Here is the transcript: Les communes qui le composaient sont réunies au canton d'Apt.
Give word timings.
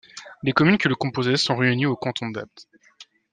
Les 0.41 0.51
communes 0.51 0.79
qui 0.79 0.87
le 0.87 0.95
composaient 0.95 1.37
sont 1.37 1.55
réunies 1.55 1.85
au 1.85 1.95
canton 1.95 2.31
d'Apt. 2.31 2.65